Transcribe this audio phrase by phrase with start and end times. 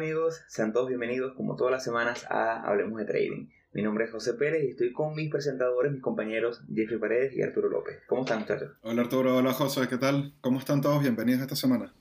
[0.00, 0.40] Hola, ¿qué tal amigos?
[0.48, 3.48] Sean todos bienvenidos como todas las semanas a Hablemos de Trading.
[3.74, 7.42] Mi nombre es José Pérez y estoy con mis presentadores, mis compañeros Jeffrey Paredes y
[7.42, 7.98] Arturo López.
[8.08, 8.70] ¿Cómo están muchachos?
[8.80, 10.32] Hola Arturo, hola José, ¿qué tal?
[10.40, 11.02] ¿Cómo están todos?
[11.02, 11.92] Bienvenidos esta semana.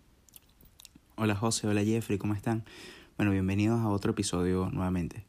[1.18, 2.64] Hola José, hola Jeffrey, ¿cómo están?
[3.18, 5.26] Bueno, bienvenidos a otro episodio nuevamente.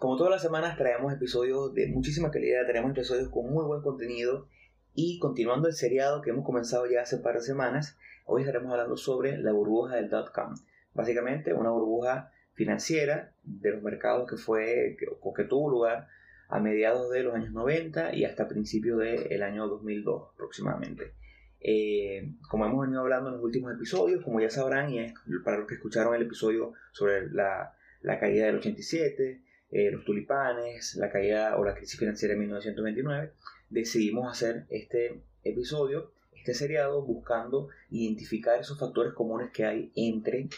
[0.00, 4.48] Como todas las semanas traemos episodios de muchísima calidad, tenemos episodios con muy buen contenido
[4.92, 8.96] y continuando el seriado que hemos comenzado ya hace par de semanas, hoy estaremos hablando
[8.96, 10.56] sobre la burbuja del dot-com.
[10.94, 16.08] Básicamente una burbuja financiera de los mercados que fue que tuvo lugar
[16.48, 21.14] a mediados de los años 90 y hasta principios del año 2002 aproximadamente.
[21.60, 25.12] Eh, como hemos venido hablando en los últimos episodios, como ya sabrán, y
[25.42, 30.94] para los que escucharon el episodio sobre la, la caída del 87, eh, los tulipanes,
[30.96, 33.32] la caída o la crisis financiera de 1929,
[33.70, 40.48] decidimos hacer este episodio, este seriado, buscando identificar esos factores comunes que hay entre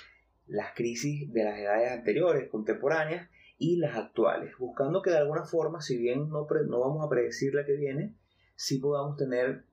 [0.47, 5.81] las crisis de las edades anteriores, contemporáneas, y las actuales, buscando que de alguna forma,
[5.81, 8.15] si bien no, no vamos a predecir la que viene,
[8.55, 9.65] sí podamos tener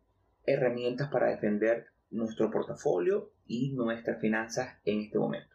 [0.46, 5.54] herramientas para defender nuestro portafolio y nuestras finanzas en este momento.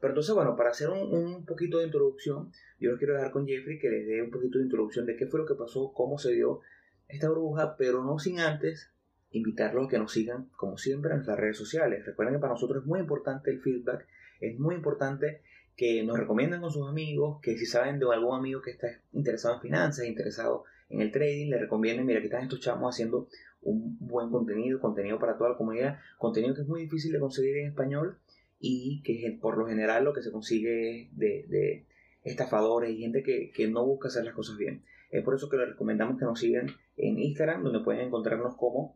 [0.00, 3.78] Pero entonces, bueno, para hacer un, poquito de introducción, yo les quiero dejar con Jeffrey
[3.78, 6.32] que les dé un poquito de introducción de qué fue lo que pasó, cómo se
[6.32, 6.60] dio
[7.08, 8.92] esta burbuja, pero no sin antes
[9.30, 12.04] invitarlos a que nos sigan, como siempre, en nuestras redes sociales.
[12.04, 14.06] Recuerden que para nosotros es muy importante el feedback
[14.40, 15.42] es muy importante
[15.76, 19.56] que nos recomienden con sus amigos, que si saben de algún amigo que está interesado
[19.56, 23.28] en finanzas, interesado en el trading, le recomienden, mira, aquí están estos chamos haciendo
[23.62, 27.58] un buen contenido, contenido para toda la comunidad, contenido que es muy difícil de conseguir
[27.58, 28.18] en español
[28.58, 31.86] y que por lo general lo que se consigue de, de
[32.22, 34.82] estafadores y gente que, que, no busca hacer las cosas bien.
[35.10, 38.94] Es por eso que les recomendamos que nos sigan en Instagram, donde pueden encontrarnos como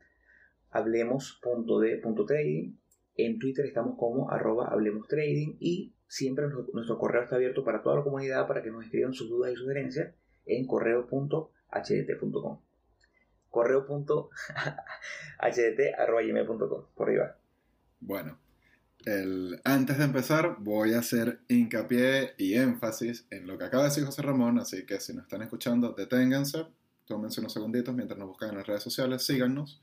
[0.70, 2.76] hablemos.de.trading
[3.26, 7.96] en Twitter estamos como arroba Hablemos Trading y siempre nuestro, correo está abierto para toda
[7.96, 10.12] la comunidad para que nos escriban sus dudas y sugerencias
[10.46, 12.60] en correo.hdt.com.
[13.48, 14.28] Correo.hdt.com.
[16.94, 17.36] Por ahí va.
[18.00, 18.38] Bueno,
[19.64, 24.04] antes de empezar voy a hacer hincapié y énfasis en lo que acaba de decir
[24.04, 26.66] José Ramón, así que si nos están escuchando, deténganse,
[27.06, 29.80] tómense unos segunditos mientras nos buscan en las redes sociales, síganos,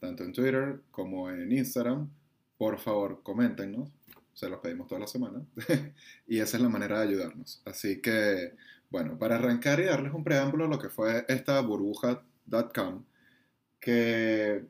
[0.00, 2.10] tanto en Twitter como en Instagram
[2.58, 3.90] por favor, coméntenos.
[4.34, 5.44] Se los pedimos toda la semana.
[6.26, 7.62] y esa es la manera de ayudarnos.
[7.64, 8.54] Así que,
[8.90, 13.04] bueno, para arrancar y darles un preámbulo a lo que fue esta burbuja.com,
[13.80, 14.64] que,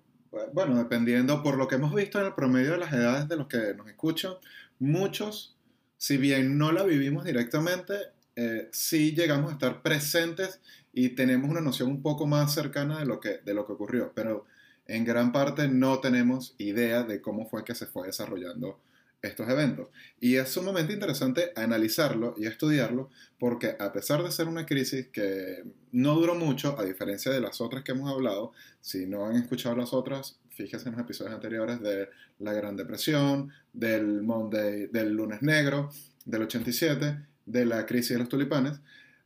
[0.53, 3.47] bueno, dependiendo por lo que hemos visto en el promedio de las edades de los
[3.47, 4.35] que nos escuchan,
[4.79, 5.57] muchos,
[5.97, 7.95] si bien no la vivimos directamente,
[8.35, 10.61] eh, sí llegamos a estar presentes
[10.93, 14.13] y tenemos una noción un poco más cercana de lo que, de lo que ocurrió.
[14.15, 14.47] Pero
[14.93, 18.79] en gran parte no tenemos idea de cómo fue que se fue desarrollando
[19.23, 19.89] estos eventos.
[20.21, 23.09] Y es sumamente interesante analizarlo y estudiarlo
[23.39, 27.63] porque a pesar de ser una crisis que no duró mucho, a diferencia de las
[27.63, 31.81] otras que hemos hablado, si no han escuchado las otras, fíjense en los episodios anteriores
[31.81, 32.11] de
[32.41, 35.91] la Gran Depresión, del Monday, del lunes negro,
[36.27, 37.17] del 87,
[37.47, 38.81] de la crisis de los tulipanes,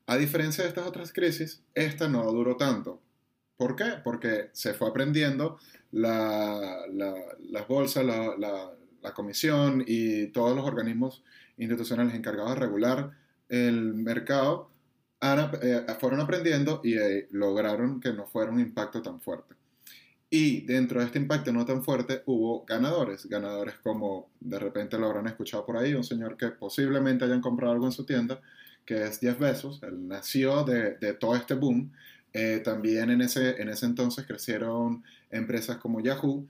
[0.06, 3.00] a diferencia de estas otras crisis, esta no duró tanto.
[3.56, 3.94] ¿Por qué?
[4.05, 5.59] Porque se fue aprendiendo
[5.93, 8.72] la, las bolsas, la, la,
[9.15, 11.22] comisión y todos los organismos
[11.59, 13.12] institucionales encargados de regular
[13.49, 14.69] el mercado
[15.62, 19.55] eh, fueron aprendiendo y eh, lograron que no fuera un impacto tan fuerte.
[20.28, 25.06] Y dentro de este impacto no tan fuerte hubo ganadores, ganadores como de repente lo
[25.06, 28.41] habrán escuchado por ahí, un señor que posiblemente hayan comprado algo en su tienda,
[28.84, 31.93] que es Jeff Bezos, él nació de, de todo este boom
[32.39, 36.47] eh, también en ese, en ese entonces crecieron empresas como Yahoo.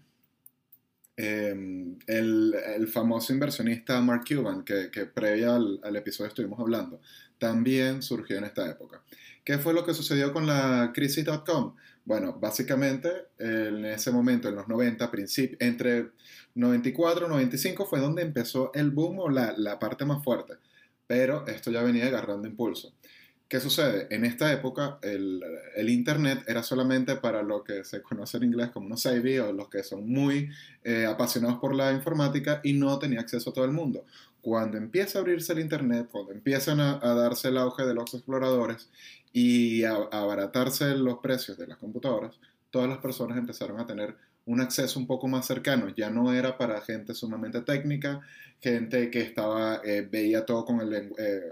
[1.17, 7.01] Em, el, el, famoso inversionista Mark Cuban, que, que previa al, episodio estuvimos hablando,
[7.39, 9.01] también surgió en esta época.
[9.45, 11.77] ¿Qué fue lo que sucedió con la crisis.com?
[12.05, 15.09] Bueno, básicamente en ese momento, en los 90,
[15.61, 16.11] entre
[16.57, 20.55] 94 y 95 fue donde empezó el boom o la, la parte más fuerte,
[21.07, 22.93] pero esto ya venía agarrando impulso.
[23.49, 24.09] ¿Qué sucede?
[24.11, 25.41] En esta época el,
[25.89, 29.69] Internet era solamente para lo que se conoce en inglés como unos savvy o los
[29.69, 30.51] que son muy
[30.83, 34.05] eh, apasionados por la informática y no tenía acceso a todo el mundo.
[34.41, 38.13] Cuando empieza a abrirse el Internet, cuando empiezan a, a darse el auge de los
[38.15, 38.91] exploradores
[39.33, 42.41] y a, a abaratarse los precios de las computadoras,
[42.71, 44.17] todas las personas empezaron a tener
[44.47, 45.89] un acceso un poco más cercano.
[45.95, 48.21] Ya no era para gente sumamente técnica,
[48.61, 51.43] gente que estaba, eh, veía todo con, el, eh,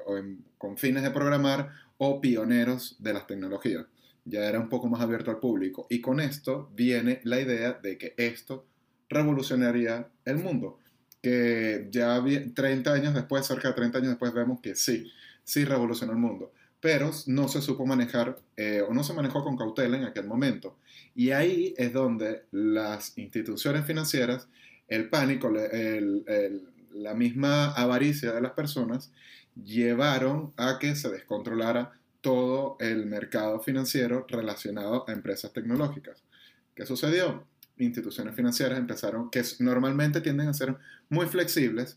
[0.57, 3.85] con fines de programar o pioneros de las tecnologías.
[4.25, 5.87] Ya era un poco más abierto al público.
[5.91, 8.67] Y con esto viene la idea de que esto
[9.09, 10.79] revolucionaría el mundo.
[11.23, 12.23] que ya
[12.55, 15.11] 30 años después, cerca de 30 años después, vemos que sí,
[15.43, 16.53] sí revolucionó el mundo,
[16.85, 20.77] pero no se supo manejar eh, o no se manejó con cautela en aquel momento.
[21.15, 24.49] Y ahí es donde las instituciones financieras,
[24.89, 29.11] el pánico, la misma avaricia de las personas,
[29.55, 36.23] llevaron a que se descontrolara todo el mercado financiero relacionado a empresas tecnológicas.
[36.75, 37.47] ¿Qué sucedió?
[37.79, 40.77] instituciones financieras empezaron, que normalmente tienden a ser
[41.09, 41.97] muy flexibles,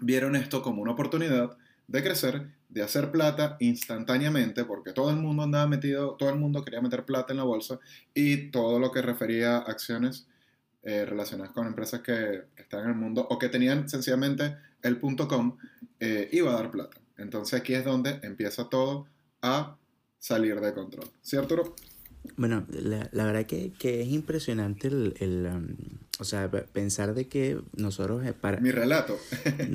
[0.00, 1.56] vieron esto como una oportunidad
[1.88, 6.64] de crecer, de hacer plata instantáneamente, porque todo el mundo andaba metido, todo el mundo
[6.64, 7.78] quería meter plata en la bolsa
[8.14, 10.26] y todo lo que refería a acciones
[10.82, 15.28] eh, relacionadas con empresas que, están en el mundo o que tenían sencillamente el punto
[15.28, 15.56] com,
[16.00, 16.96] eh, iba a dar plata.
[17.16, 19.06] Entonces aquí es donde empieza todo
[19.42, 19.76] a
[20.18, 21.08] salir de control.
[21.22, 21.76] ¿Cierto, Arturo?
[22.36, 25.76] Bueno, la, la verdad que, que, es impresionante el, el um,
[26.18, 28.58] o sea, pensar de que nosotros eh, para...
[28.58, 29.18] Mi relato.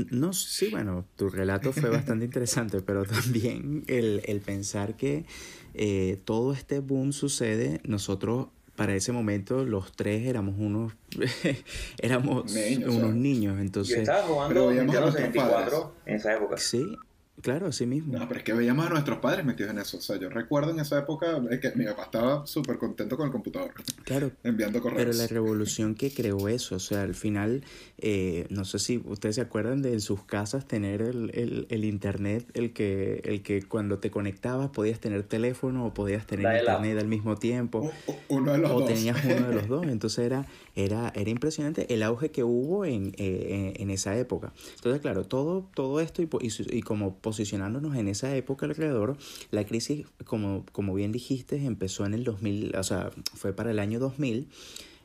[0.09, 5.25] no, sí, bueno, tu relato fue bastante interesante, pero también el, el pensar que
[5.73, 10.93] eh, todo este boom sucede, nosotros para ese momento los tres éramos unos
[11.99, 12.51] éramos
[12.87, 16.57] unos niños entonces yo estaba jugando Nintendo 64 en esa época.
[16.57, 16.97] Sí
[17.41, 18.17] Claro, así mismo.
[18.17, 19.97] No, pero es que veíamos a nuestros padres metidos en eso.
[19.97, 23.31] O sea, yo recuerdo en esa época que mi papá estaba súper contento con el
[23.31, 23.73] computador.
[24.03, 24.31] Claro.
[24.43, 25.03] enviando correos.
[25.03, 27.63] Pero la revolución que creó eso, o sea, al final,
[27.97, 31.85] eh, no sé si ustedes se acuerdan de en sus casas tener el, el, el,
[31.85, 36.99] internet, el que, el que cuando te conectabas podías tener teléfono o podías tener internet
[36.99, 37.91] al mismo tiempo.
[38.07, 38.87] O, uno de los o dos.
[38.89, 39.85] tenías uno de los dos.
[39.87, 44.53] Entonces era, era, era impresionante el auge que hubo en, eh, en, esa época.
[44.75, 49.17] Entonces, claro, todo, todo esto y, y, y como posicionándonos en esa época alrededor,
[49.51, 53.79] la crisis, como, como bien dijiste, empezó en el 2000, o sea, fue para el
[53.79, 54.47] año 2000.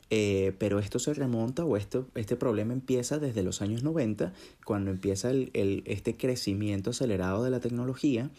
[0.09, 4.31] Eh, pero esto se remonta o esto, este problema empieza desde los años 90,
[4.63, 8.29] cuando empieza el, el, este crecimiento acelerado de la tecnología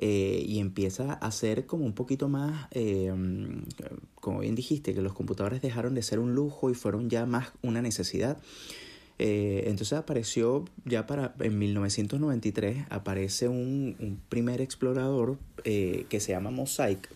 [0.00, 3.12] eh, y empieza a ser como un poquito más, eh,
[4.14, 7.48] como bien dijiste, que los computadores dejaron de ser un lujo y fueron ya más
[7.62, 8.38] una necesidad.
[9.18, 16.30] Eh, entonces apareció ya para, en 1993, aparece un, un primer explorador eh, que se
[16.32, 17.08] llama Mosaic,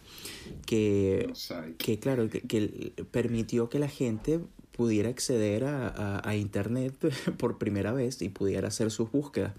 [0.66, 1.76] que, Mosaic.
[1.76, 4.40] que claro, que, que, permitió que la gente
[4.72, 6.94] pudiera acceder a, a, a, Internet
[7.38, 9.52] por primera vez y pudiera hacer sus búsquedas.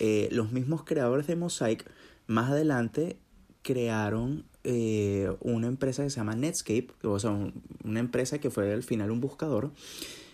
[0.00, 1.84] Eh, los mismos creadores de Mosaic
[2.30, 3.18] más adelante
[3.62, 8.72] crearon eh, una empresa que se llama Netscape, o sea, un, una empresa que fue
[8.72, 9.72] al final un buscador,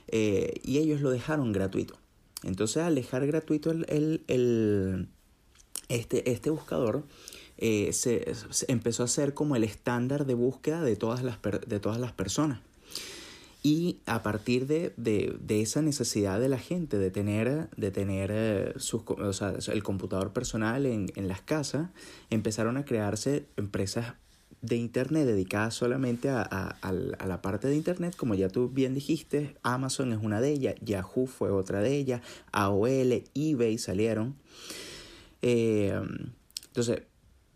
[0.09, 1.99] eh, y ellos lo dejaron gratuito.
[2.43, 3.87] Entonces, al dejar gratuito el,
[4.29, 5.09] el,
[5.89, 7.05] este, este buscador,
[7.57, 11.81] eh, se, se, empezó a ser como el estándar de búsqueda de todas las, de
[11.81, 12.61] todas las personas.
[13.67, 18.75] Y a partir de, de, esa necesidad de la gente de tener, de tener eh,
[18.77, 21.91] sus, o sea, el computador personal en, en las casas,
[22.31, 24.15] empezaron a crearse empresas
[24.63, 26.93] de Internet dedicadas solamente a, a, a,
[27.27, 31.27] la parte de Internet, como ya tú bien dijiste, Amazon es una de ellas, Yahoo
[31.27, 32.21] fue otra de ellas,
[32.53, 34.37] AOL, eBay salieron.
[35.43, 36.01] Eh,
[36.69, 37.03] entonces,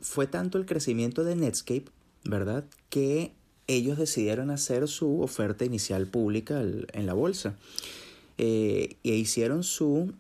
[0.00, 1.85] fue tanto el crecimiento de Netscape,
[2.25, 2.64] ¿verdad?
[2.88, 3.32] Que
[3.76, 7.56] ellos decidieron hacer su oferta inicial pública en la bolsa.
[8.38, 10.12] Eh, e hicieron su,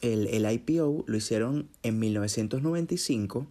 [0.00, 3.46] el, el IPO, lo hicieron en 1995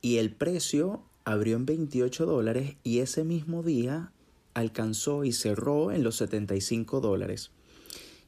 [0.00, 4.12] y el precio abrió en 28 dólares y ese mismo día
[4.54, 7.50] alcanzó y cerró en los 75 dólares.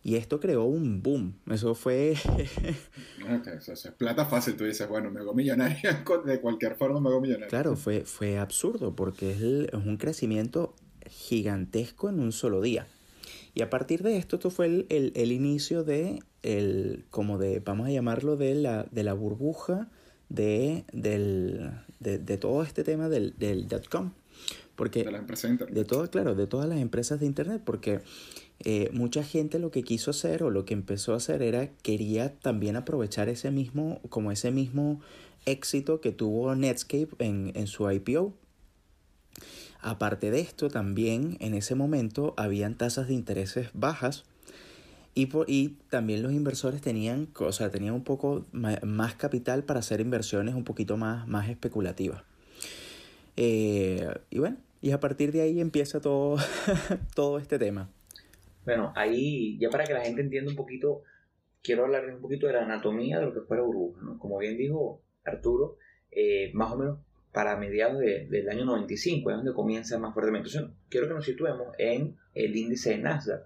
[0.02, 1.34] Y esto creó un boom.
[1.50, 2.14] Eso fue.
[3.38, 4.56] okay, eso es plata fácil.
[4.56, 6.04] Tú dices, bueno, me hago millonaria.
[6.24, 7.48] De cualquier forma me hago millonaria.
[7.48, 10.74] Claro, fue, fue absurdo porque es, el, es un crecimiento
[11.06, 12.86] gigantesco en un solo día.
[13.52, 17.60] Y a partir de esto, esto fue el, el, el inicio de, el, como de,
[17.60, 19.88] vamos a llamarlo, de la, de la burbuja
[20.30, 24.12] de, del, de, de todo este tema del, del .com.
[24.76, 25.74] Porque de la empresa de internet.
[25.76, 28.00] De todo, claro, de todas las empresas de internet, porque
[28.64, 32.34] eh, mucha gente lo que quiso hacer o lo que empezó a hacer era quería
[32.34, 35.00] también aprovechar ese mismo, como ese mismo
[35.46, 38.34] éxito que tuvo Netscape en, en su IPO.
[39.80, 44.24] Aparte de esto, también en ese momento habían tasas de intereses bajas
[45.14, 49.80] y, por, y también los inversores tenían, o sea, tenían un poco más capital para
[49.80, 52.22] hacer inversiones un poquito más, más especulativas.
[53.36, 56.36] Eh, y bueno, y a partir de ahí empieza todo,
[57.14, 57.88] todo este tema.
[58.64, 61.02] Bueno, ahí ya para que la gente entienda un poquito,
[61.62, 64.02] quiero hablarles un poquito de la anatomía de lo que fue la burbuja.
[64.02, 64.18] ¿no?
[64.18, 65.76] Como bien dijo Arturo,
[66.10, 66.98] eh, más o menos
[67.32, 70.48] para mediados de, del año 95 es donde comienza más fuertemente.
[70.48, 73.42] Entonces, quiero que nos situemos en el índice de Nasdaq.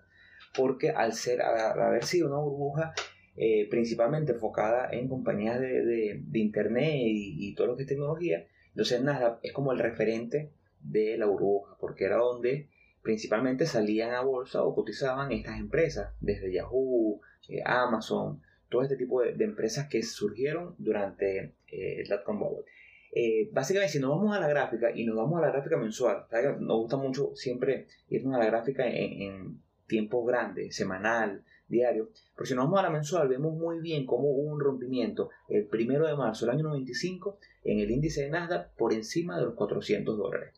[0.56, 2.94] porque al, ser, haber sido una burbuja
[3.36, 8.46] eh, principalmente enfocada en compañías de, de, Internet y, y, todo lo que es tecnología,
[8.68, 12.68] entonces nada, es como el referente de la burbuja, porque era donde
[13.04, 17.20] principalmente salían a bolsa o cotizaban estas empresas, desde Yahoo,
[17.50, 22.64] eh, Amazon, todo este tipo de, empresas que surgieron durante eh, el dotcom bubble.
[23.12, 26.24] Eh, básicamente, si nos vamos a la gráfica y nos vamos a la gráfica mensual,
[26.60, 32.46] nos gusta mucho siempre irnos a la gráfica en, en tiempo grande, semanal, diario, pero
[32.46, 36.06] si nos vamos a la mensual, vemos muy bien cómo hubo un rompimiento el primero
[36.06, 40.16] de marzo del año 95 en el índice de Nasdaq por encima de los 400
[40.16, 40.54] dólares.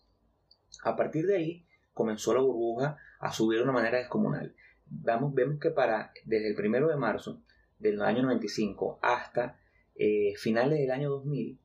[0.84, 1.65] A partir de ahí
[1.96, 4.54] comenzó la burbuja a subir de una manera descomunal.
[4.84, 7.42] Vemos que para desde el primero de marzo
[7.78, 9.58] del año 95 hasta
[9.94, 11.58] eh, finales del año 2000,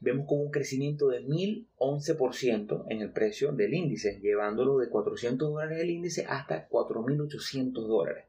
[0.00, 5.80] vemos como un crecimiento de 1011% en el precio del índice, llevándolo de 400 dólares
[5.80, 8.26] el índice hasta 4.800 dólares.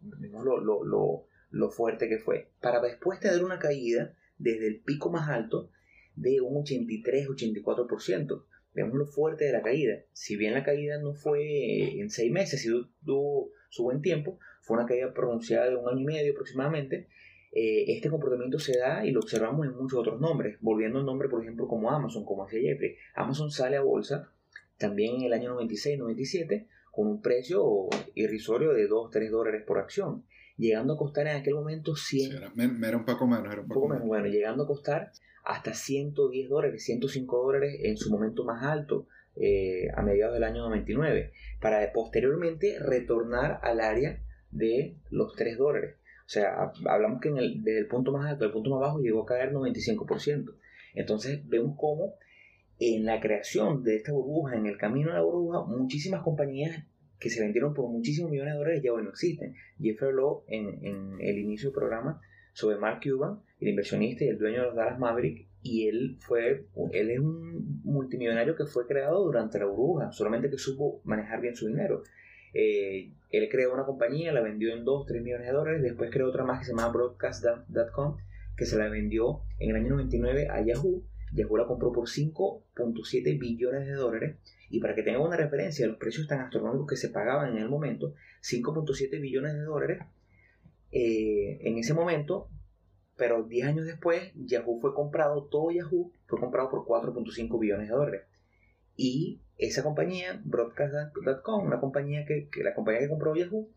[0.00, 2.48] Vemos lo, fuerte que fue.
[2.62, 5.68] Para después tener una caída desde el pico más alto
[6.14, 8.44] de un 83-84%.
[8.76, 10.02] Vemos lo fuerte de la caída.
[10.12, 12.68] Si bien la caída no fue en seis meses, si
[13.04, 17.08] tuvo su buen tiempo, fue una caída pronunciada de un año y medio aproximadamente.
[17.52, 21.30] Eh, este comportamiento se da y lo observamos en muchos otros nombres, volviendo al nombre,
[21.30, 22.96] por ejemplo, como Amazon, como hacía Jeffrey.
[23.14, 24.30] Amazon sale a bolsa
[24.76, 30.26] también en el año 96-97 con un precio irrisorio de 2-3 dólares por acción,
[30.58, 32.32] llegando a costar en aquel momento 100.
[32.84, 34.06] era, un poco menos, era un poco, menos.
[34.06, 35.12] Bueno, llegando a costar
[35.46, 39.06] hasta 110 dólares, 105 dólares en su momento más alto.
[39.38, 45.96] Eh, a mediados del año 99, para posteriormente retornar al área de los 3 dólares.
[46.24, 48.98] O sea, hablamos que en el, desde el punto más alto al punto más bajo
[48.98, 50.54] llegó a caer 95%.
[50.94, 52.14] Entonces vemos cómo
[52.78, 56.84] en la creación de esta burbuja, en el camino de la burbuja, muchísimas compañías
[57.20, 59.54] que se vendieron por muchísimos millones de dólares ya hoy no existen.
[59.78, 60.12] Jeffrey
[60.48, 62.22] en, en el inicio del programa
[62.56, 66.64] sobre Mark Cuban, el inversionista y el dueño de los Dallas Mavericks, y él fue,
[66.92, 71.54] él es un multimillonario que fue creado durante la burbuja, solamente que supo manejar bien
[71.54, 72.02] su dinero.
[72.54, 76.28] Eh, él creó una compañía, la vendió en 2, 3 millones de dólares, después creó
[76.28, 78.16] otra más que se llama Broadcast.com,
[78.56, 81.02] que se la vendió en el año 99 a Yahoo.
[81.34, 84.36] Yahoo la compró por 5.7 billones de dólares.
[84.70, 87.68] Y para que tengan una referencia, los precios tan astronómicos que se pagaban en el
[87.68, 89.98] momento, 5.7 billones de dólares,
[90.92, 92.48] eh, en ese momento,
[93.16, 97.94] pero 10 años después, Yahoo fue comprado, todo Yahoo fue comprado por 4.5 billones de
[97.94, 98.22] dólares.
[98.94, 103.68] Y esa compañía, Broadcast.com, una compañía que, la compañía que compró Yahoo,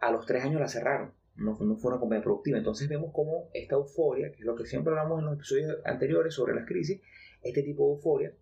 [0.00, 1.12] a los tres años la cerraron.
[1.36, 2.58] No, no, fue una compañía productiva.
[2.58, 6.34] Entonces vemos cómo esta euforia, que es lo que siempre hablamos en los episodios anteriores
[6.34, 7.00] sobre las crisis,
[7.42, 8.32] este tipo de euforia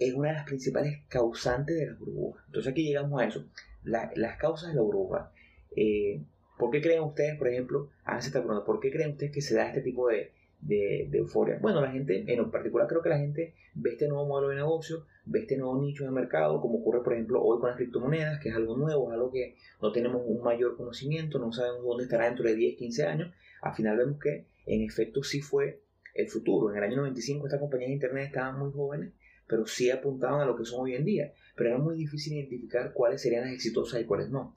[0.00, 2.42] es una de las principales causantes de la burbuja.
[2.46, 3.44] Entonces aquí llegamos a eso.
[3.84, 5.30] las causas de la burbuja.
[5.76, 6.22] Eh,
[6.60, 9.56] ¿Por qué creen ustedes, por ejemplo, háganse esta pregunta, ¿por qué creen ustedes que se
[9.56, 11.58] da este tipo de, de, euforia.
[11.60, 15.06] Bueno, la gente, en particular creo que la gente ve este nuevo modelo de negocio,
[15.24, 18.50] ve este nuevo nicho de mercado, como ocurre por ejemplo hoy con las criptomonedas, que
[18.50, 22.26] es algo nuevo, es algo que no tenemos un mayor conocimiento, no sabemos dónde estará
[22.26, 23.32] dentro de 10, 15 años.
[23.62, 25.80] Al final vemos que en efecto sí fue
[26.14, 26.70] el futuro.
[26.70, 29.12] En el año 95 estas compañías de Internet estaban muy jóvenes,
[29.46, 31.32] pero sí apuntaban a lo que son hoy en día.
[31.56, 34.56] Pero era muy difícil identificar cuáles serían las exitosas y cuáles no.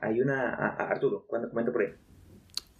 [0.00, 0.54] Hay una...
[0.54, 1.88] Arturo, comenta por ahí.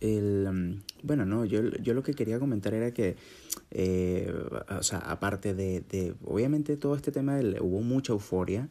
[0.00, 3.16] El, mm, bueno, no, yo, yo lo que quería comentar era que,
[3.70, 4.32] eh,
[4.68, 8.68] o sea, aparte de, de, obviamente todo este tema, del, hubo mucha euforia,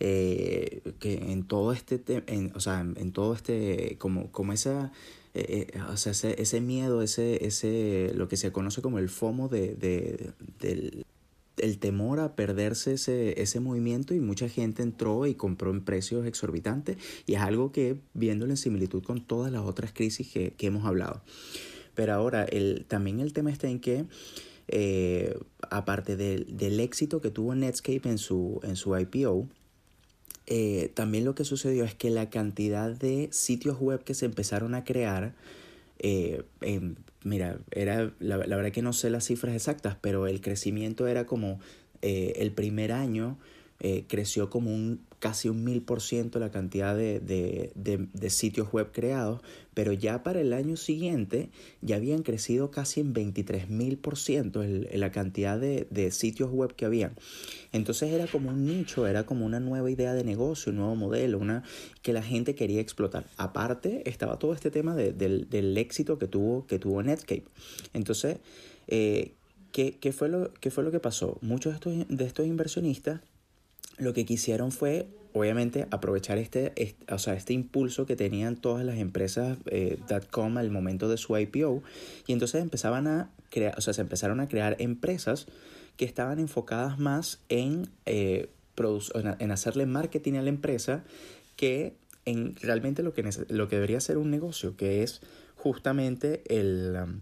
[0.00, 4.92] eh, que en todo este, en, o sea, en, todo este, como, como esa,
[5.32, 9.48] eh, o sea, ese, ese miedo, ese, ese, lo que se conoce como el FOMO
[9.48, 11.05] de, de, del,
[11.58, 16.26] el temor a perderse ese, ese movimiento y mucha gente entró y compró en precios
[16.26, 16.96] exorbitantes
[17.26, 21.22] y es algo que viéndolo en similitud con todas las otras crisis que, hemos hablado.
[21.94, 24.04] Pero ahora, el, también el tema está en que,
[24.68, 25.38] eh,
[25.70, 29.48] aparte del, del, éxito que tuvo Netscape en su, en su IPO,
[30.46, 34.74] eh, también lo que sucedió es que la cantidad de sitios web que se empezaron
[34.74, 35.34] a crear
[35.98, 36.44] eh,
[37.24, 41.26] mira, era, la, la, verdad que no sé las cifras exactas, pero el crecimiento era
[41.26, 41.60] como
[42.02, 43.38] eh, el primer año
[43.80, 48.72] eh, creció como un casi un mil por ciento la cantidad de, de, de, sitios
[48.72, 49.40] web creados,
[49.74, 54.62] pero ya para el año siguiente ya habían crecido casi en 23 mil por ciento
[54.64, 57.14] la cantidad de, sitios web que habían.
[57.72, 61.38] Entonces era como un nicho, era como una nueva idea de negocio, un nuevo modelo,
[61.38, 61.62] una
[62.02, 63.26] que la gente quería explotar.
[63.36, 67.44] Aparte estaba todo este tema del, del, éxito que tuvo, que tuvo Netscape.
[67.92, 68.38] Entonces,
[68.86, 69.34] eh,
[69.72, 71.38] ¿qué, fue lo, ¿qué fue lo que pasó?
[71.40, 73.20] Muchos de estos, de estos inversionistas
[73.98, 78.84] lo que quisieron fue obviamente aprovechar este, este, o sea, este impulso que tenían todas
[78.84, 79.98] las empresas eh,
[80.30, 81.82] .com al momento de su IPO
[82.26, 85.46] y entonces empezaban a crear, o sea, se empezaron a crear empresas
[85.96, 88.48] que estaban enfocadas más en, eh,
[89.38, 91.04] en hacerle marketing a la empresa
[91.56, 95.20] que en realmente lo que, lo que debería ser un negocio, que es
[95.54, 97.20] justamente el, um,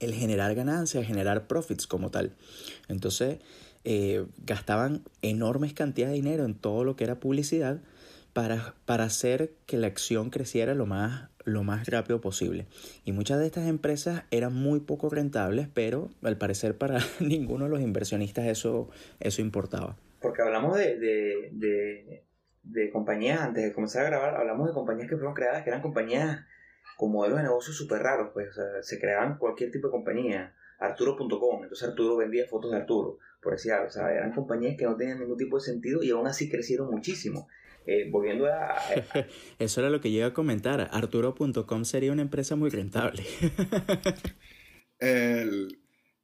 [0.00, 2.32] el generar ganancias, generar profits como tal.
[2.88, 3.38] Entonces,
[3.84, 7.80] eh, gastaban enormes cantidades de dinero en todo lo que era publicidad
[8.32, 12.66] para, para hacer que la acción creciera lo más, lo más rápido posible.
[13.04, 17.70] Y muchas de estas empresas eran muy poco rentables, pero al parecer para ninguno de
[17.70, 18.88] los inversionistas eso,
[19.20, 19.96] eso importaba.
[20.20, 22.22] Porque hablamos de, de,
[22.62, 25.82] de, compañías, antes de comenzar a grabar, hablamos de compañías que fueron creadas, que eran
[25.82, 26.46] compañías
[26.96, 28.50] con modelos de negocios súper raros, pues,
[28.82, 33.72] se creaban cualquier tipo de compañía, Arturo.com, entonces Arturo vendía fotos de Arturo, por decir
[33.72, 36.48] algo, o sea, eran compañías que no tenían ningún tipo de sentido y aún así
[36.50, 37.48] crecieron muchísimo.
[37.84, 38.76] Eh, volviendo a...
[39.58, 43.24] Eso era lo que yo iba a comentar, Arturo.com sería una empresa muy rentable.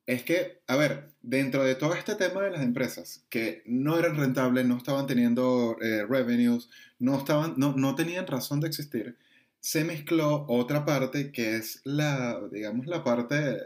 [0.09, 4.17] Es que, a ver, dentro de todo este tema de las empresas que no eran
[4.17, 9.19] rentables, no estaban teniendo eh, revenues, no, estaban, no, no tenían razón de existir,
[9.61, 13.59] se mezcló otra parte que es la, digamos, la parte,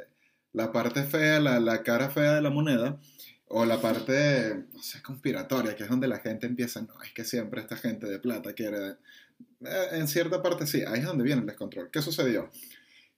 [0.53, 2.99] la parte fea, la, la cara fea de la moneda,
[3.55, 7.23] o la parte, no sé, conspiratoria, que es donde la gente empieza, no, es que
[7.23, 8.97] siempre esta gente de plata quiere...
[9.61, 11.91] Eh, en cierta parte sí, ahí es donde viene el descontrol.
[11.91, 12.51] ¿Qué sucedió?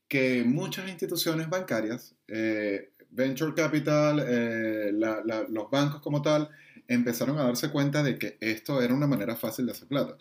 [0.08, 6.48] Que muchas instituciones bancarias, eh, Venture Capital, eh, los bancos como tal,
[6.88, 10.18] empezaron a darse cuenta de que esto era una manera fácil de hacer plata.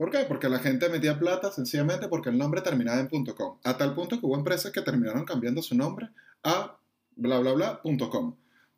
[0.00, 0.20] ¿Por qué?
[0.26, 3.58] Porque la gente metía plata sencillamente porque el nombre terminaba en .com.
[3.62, 6.08] A tal punto que hubo empresas que terminaron cambiando su nombre
[6.42, 6.78] a
[7.16, 8.34] bla bla bla .com.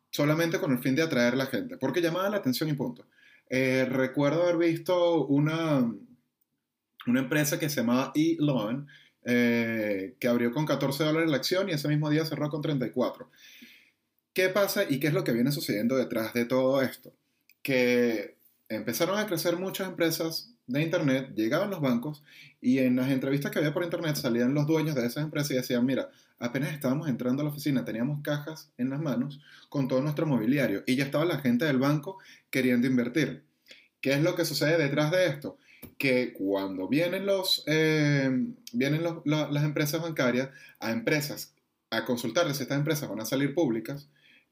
[0.09, 1.77] Solamente con el fin de atraer a la gente.
[1.77, 3.05] Porque llamaba la atención y punto.
[3.49, 5.95] Eh, recuerdo haber visto una,
[7.07, 8.87] una empresa que se llamaba E-Loan,
[9.23, 13.31] eh, que abrió con 14 dólares la acción y ese mismo día cerró con 34.
[14.33, 17.13] ¿Qué pasa y qué es lo que viene sucediendo detrás de todo esto?
[17.61, 18.35] Que
[18.67, 22.23] empezaron a crecer muchas empresas de Internet, llegaban los bancos
[22.61, 25.55] y en las entrevistas que había por Internet salían los dueños de esas empresas y
[25.55, 30.01] decían, mira, apenas estábamos entrando a la oficina, teníamos cajas en las manos con todo
[30.01, 32.17] nuestro mobiliario y ya estaba la gente del banco
[32.49, 33.43] queriendo invertir.
[33.99, 35.57] ¿Qué es lo que sucede detrás de esto?
[35.97, 38.29] Que cuando vienen, los, eh,
[38.71, 40.49] vienen las empresas bancarias
[40.79, 41.53] a empresas
[41.89, 44.09] a consultarles si estas empresas van a salir públicas,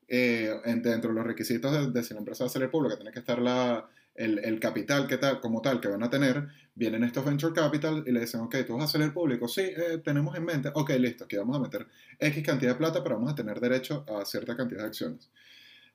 [0.08, 3.12] eh, dentro de los requisitos de, de si la empresa va a salir pública, tiene
[3.12, 7.26] que estar la, el, capital que tal, como tal que van a tener, vienen estos
[7.26, 10.36] venture capital y le dicen, ok, tú vas a hacer el público, sí, eh, tenemos
[10.36, 11.88] en mente, ok, listo, aquí vamos a meter
[12.20, 15.30] X cantidad de plata, pero vamos a tener derecho a cierta cantidad de acciones.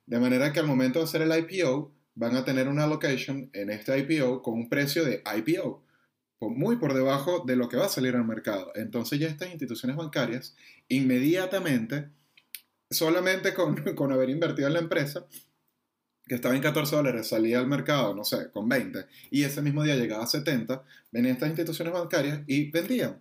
[0.06, 3.70] De manera que al momento de hacer el IPO, van a tener una allocation en
[3.70, 5.84] este IPO con un precio de IPO,
[6.40, 8.72] muy por debajo de lo que va a salir al mercado.
[8.74, 10.56] Entonces ya estas instituciones bancarias,
[10.88, 12.08] inmediatamente,
[12.90, 15.26] solamente con, con haber invertido en la empresa,
[16.26, 19.82] que estaba en 14 dólares, salía al mercado, no sé, con 20, y ese mismo
[19.82, 23.18] día llegaba a 70, venían estas instituciones bancarias y vendían.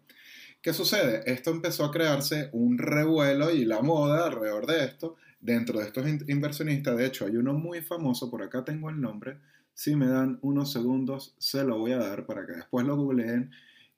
[0.62, 1.22] ¿Qué sucede?
[1.32, 6.08] Esto empezó a crearse un revuelo y la moda alrededor de esto, dentro de estos
[6.28, 6.98] inversionistas.
[6.98, 9.38] De hecho, hay uno muy famoso, por acá tengo el nombre,
[9.76, 13.52] si me dan unos segundos se lo voy a dar para que después lo googleen,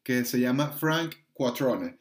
[0.03, 1.97] que se llama Frank Quattrone.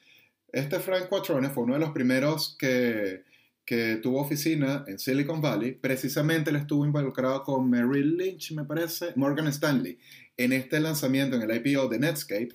[0.51, 3.26] Este Frank Quattrone fue uno de los primeros que
[3.67, 9.09] que tuvo oficina en Silicon Valley, precisamente él estuvo involucrado con Merrill Lynch, me parece,
[9.17, 9.99] Morgan Stanley,
[10.37, 12.51] en este lanzamiento, en el IPO de Netscape,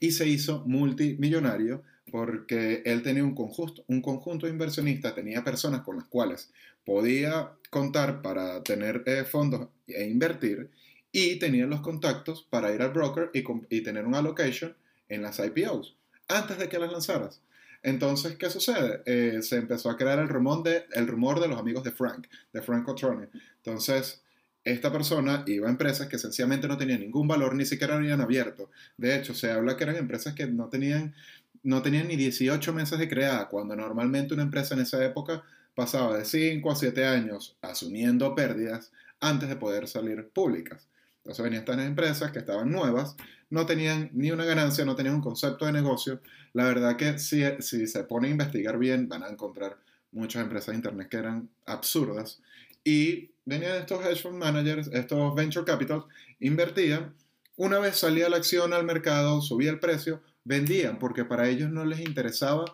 [0.00, 5.82] y se hizo multimillonario porque él tenía un conjunto, un conjunto de inversionistas, tenía personas
[5.82, 6.50] con las cuales
[6.84, 10.70] podía contar para tener eh, fondos e invertir,
[11.12, 14.74] y tenía los contactos para ir al broker y, y tener un allocation
[15.08, 15.96] en las IPOs,
[16.28, 17.40] antes de que las lanzaras.
[17.84, 19.02] Entonces, ¿qué sucede?
[19.04, 23.28] Eh, se empezó a crear el rumor, de, los amigos de Frank, de Frank Cotrone.
[23.56, 24.22] Entonces,
[24.64, 28.70] esta persona iba a empresas que sencillamente no tenían ningún valor, ni siquiera habían abierto.
[28.96, 31.14] De hecho, se habla que eran empresas que no tenían,
[31.62, 35.44] no tenían ni 18 meses de creada, cuando normalmente una empresa en esa época
[35.74, 40.88] pasaba de 5 a 7 años asumiendo pérdidas antes de poder salir públicas.
[41.18, 43.14] Entonces venían estas empresas que estaban nuevas,
[43.54, 46.20] no tenían ni una ganancia, no tenían un concepto de negocio.
[46.52, 49.78] La verdad que si, si se pone a investigar bien, van a encontrar
[50.12, 52.40] muchas empresas de Internet que eran absurdas.
[52.82, 56.04] Y venían estos hedge fund managers, estos venture capitals,
[56.40, 57.14] invertían.
[57.56, 61.84] Una vez salía la acción al mercado, subía el precio, vendían, porque para ellos no
[61.84, 62.64] les interesaba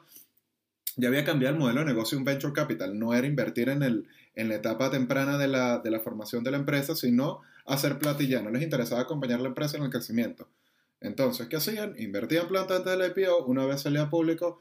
[0.96, 2.98] ya había cambiado el modelo de negocio un venture capital.
[2.98, 6.50] No era invertir en, el, en la etapa temprana de la, de la, formación de
[6.50, 9.90] la empresa, sino hacer plata y ya, no les interesaba acompañar la empresa en el
[9.90, 10.48] crecimiento.
[11.00, 11.94] Entonces, ¿qué hacían?
[11.98, 14.60] Invertían plata antes del IPO, una vez salía público,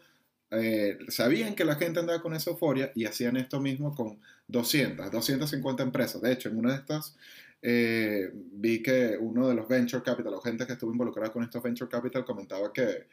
[0.51, 5.11] eh, sabían que la gente andaba con esa euforia y hacían esto mismo con 200,
[5.11, 6.21] 250 empresas.
[6.21, 7.15] De hecho, en una de estas
[7.61, 11.61] eh, vi que uno de los venture capital, o gente que estuvo involucrada con estos
[11.61, 13.07] venture capital, comentaba que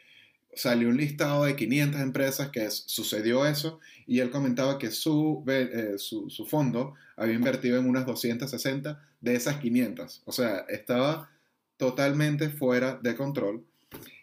[0.54, 5.94] salió un listado de 500 empresas que sucedió eso y él comentaba que su, eh,
[5.98, 10.22] su, su, fondo había invertido en unas 260 de esas 500.
[10.24, 11.28] O sea, estaba
[11.76, 13.64] totalmente fuera de control.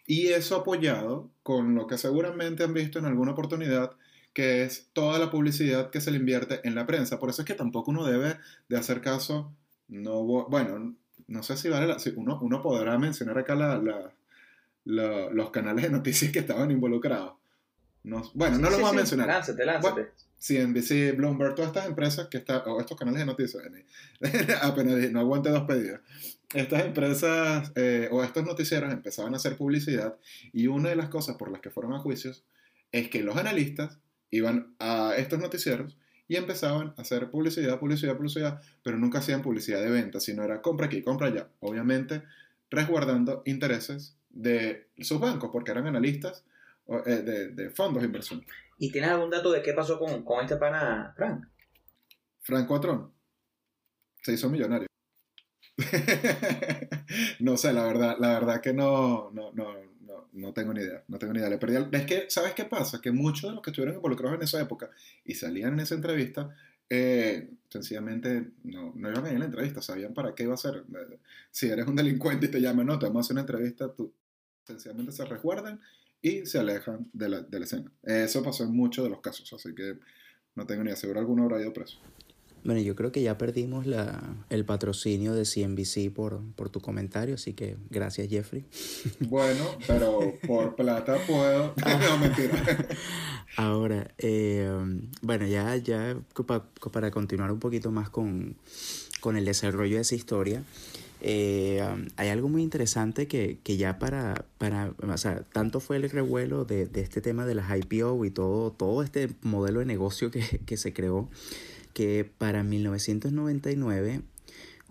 [0.06, 3.92] Y eso apoyado con lo que seguramente han visto en alguna oportunidad,
[4.32, 7.18] que es toda la publicidad que se le invierte en la prensa.
[7.18, 8.36] Por eso es que tampoco uno debe
[8.68, 9.52] de hacer caso,
[9.88, 10.94] no, bueno,
[11.26, 14.12] no sé si vale la, uno, uno podrá mencionar acá la,
[14.84, 17.34] los canales de noticias que estaban involucrados.
[18.04, 19.26] No, bueno, no lo voy a mencionar.
[19.26, 20.12] Lánzate, lánzate.
[20.38, 23.62] CNBC, Bloomberg, todas estas empresas que están, o estos canales de noticias,
[24.62, 26.00] apenas no aguante dos pedidos.
[26.52, 30.16] Estas empresas eh, o estos noticieros empezaban a hacer publicidad
[30.52, 32.44] y una de las cosas por las que fueron a juicios
[32.92, 33.98] es que los analistas
[34.30, 35.96] iban a estos noticieros
[36.28, 40.60] y empezaban a hacer publicidad, publicidad, publicidad, pero nunca hacían publicidad de venta, sino era
[40.60, 41.48] compra aquí, compra allá.
[41.60, 42.22] Obviamente
[42.70, 46.44] resguardando intereses de sus bancos, porque eran analistas
[46.86, 48.44] de, de fondos de inversión.
[48.78, 51.46] ¿Y tienes algún dato de qué pasó con, con este pana Frank?
[52.40, 53.12] Frank Cuatrón.
[54.22, 54.88] Se hizo millonario.
[57.40, 61.04] no sé, la verdad, la verdad que no, no, no, no, no tengo ni idea.
[61.08, 61.48] No tengo ni idea.
[61.48, 63.00] Le perdí Es que, ¿sabes qué pasa?
[63.00, 64.90] Que muchos de los que estuvieron involucrados en esa época
[65.24, 66.54] y salían en esa entrevista,
[66.90, 70.58] eh, sencillamente no, no iban a ir a la entrevista, sabían para qué iba a
[70.58, 70.84] ser.
[71.50, 74.12] Si eres un delincuente y te llaman, no, te vamos a hacer una entrevista, tú
[74.64, 75.80] sencillamente se resguardan
[76.24, 77.92] y se alejan de la, de la escena.
[78.02, 79.98] Eso pasó en muchos de los casos, así que
[80.54, 81.98] no tengo ni aseguro alguno habrá ido preso.
[82.64, 87.34] Bueno, yo creo que ya perdimos la, el patrocinio de CNBC por, por tu comentario,
[87.34, 88.64] así que gracias, Jeffrey.
[89.28, 91.74] Bueno, pero por plata puedo.
[92.08, 92.86] no, mentira.
[93.58, 94.66] Ahora, eh,
[95.20, 96.16] bueno, ya, ya
[96.90, 98.56] para continuar un poquito más con,
[99.20, 100.62] con el desarrollo de esa historia,
[101.26, 101.82] eh,
[102.16, 106.66] hay algo muy interesante que, que, ya para, para, o sea, tanto fue el revuelo
[106.66, 110.60] de, de, este tema de las IPO y todo, todo este modelo de negocio que,
[110.66, 111.30] que se creó,
[111.94, 114.20] que para 1999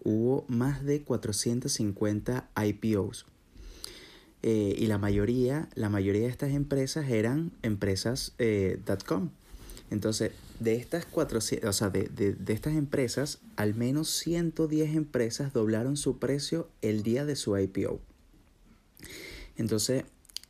[0.03, 3.27] hubo más de 450 IPOs.
[4.41, 9.29] Eh, y la mayoría, la mayoría de estas empresas eran empresas eh, .com.
[9.89, 11.41] Entonces, de estas, cuatro, o
[11.73, 17.25] sea, de, de, de, estas empresas, al menos 110 empresas doblaron su precio el día
[17.25, 17.99] de su IPO.
[19.57, 20.05] Entonces,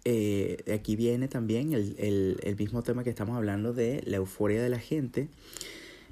[0.05, 4.61] eh, aquí viene también el, el, el, mismo tema que estamos hablando de la euforia
[4.61, 5.29] de la gente,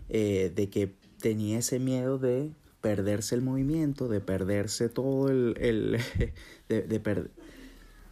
[0.10, 5.56] eh, de que tenía ese miedo de perderse el movimiento, de perderse todo el...
[5.60, 6.00] el
[6.70, 7.32] de, de per,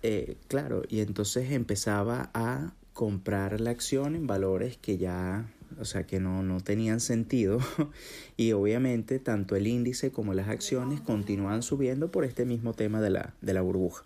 [0.02, 5.49] eh, claro, y entonces empezaba a comprar la acción en valores que ya,
[5.80, 7.60] o sea, que no, no tenían sentido.
[8.38, 13.10] y obviamente tanto el índice como las acciones continúan subiendo por este mismo tema de
[13.10, 14.06] la, de la burbuja.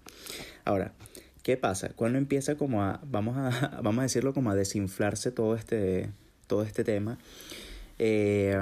[0.65, 0.93] Ahora,
[1.41, 1.89] ¿qué pasa?
[1.89, 6.12] Cuando empieza como a, vamos a, vamos a decirlo como a desinflarse todo este,
[6.48, 7.17] todo este tema,
[8.00, 8.58] eh,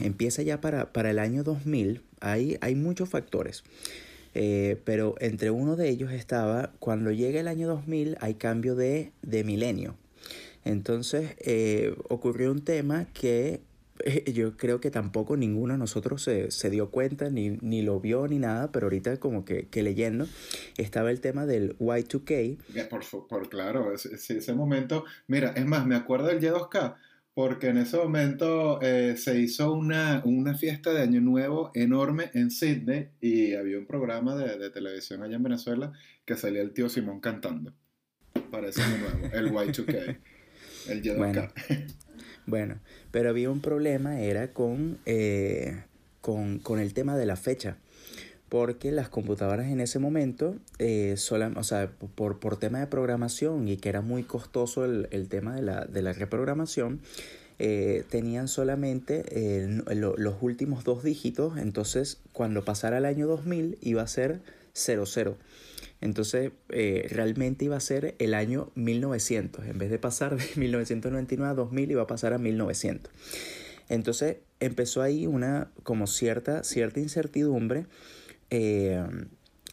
[0.00, 3.64] empieza ya para, para el año 2000, hay, hay muchos factores.
[4.34, 9.12] Eh, pero entre uno de ellos estaba, cuando llega el año 2000 hay cambio de,
[9.22, 9.96] de milenio.
[10.64, 13.60] Entonces eh, ocurrió un tema que
[14.04, 18.00] eh, yo creo que tampoco ninguno de nosotros se, se dio cuenta, ni, ni, lo
[18.00, 20.26] vio, ni nada, pero ahorita como que, que leyendo
[20.76, 22.88] estaba el tema del Y2K.
[22.88, 26.94] Por, por claro, ese, ese momento, mira, es más, me acuerdo del Y2K
[27.40, 32.50] porque en ese momento eh, se hizo una, una, fiesta de Año Nuevo enorme en
[32.50, 35.90] Sydney y había un programa de, de, televisión allá en Venezuela
[36.26, 37.72] que salía el tío Simón cantando
[38.50, 40.18] para ese Año Nuevo, el Y2K,
[40.90, 41.48] el y bueno,
[42.46, 42.78] bueno,
[43.10, 45.84] pero había un problema, era con, eh,
[46.20, 47.78] con, con el tema de la fecha
[48.50, 51.14] porque las computadoras en ese momento, eh,
[51.56, 55.54] o sea, por, por tema de programación y que era muy costoso el, el tema
[55.54, 57.00] de la, de la reprogramación,
[57.60, 63.78] eh, tenían solamente eh, lo, los últimos dos dígitos, entonces cuando pasara el año 2000
[63.82, 64.40] iba a ser
[64.72, 65.36] 00.
[66.00, 71.50] Entonces eh, realmente iba a ser el año 1900, en vez de pasar de 1999
[71.50, 73.12] a 2000 iba a pasar a 1900.
[73.88, 77.86] Entonces empezó ahí una como cierta, cierta incertidumbre
[78.50, 79.02] eh,